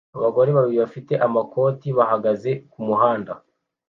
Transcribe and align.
Abagore 0.17 0.49
babiri 0.57 0.77
bafite 0.83 1.13
amakoti 1.27 1.87
bahagaze 1.97 2.51
kumuhanda 2.71 3.33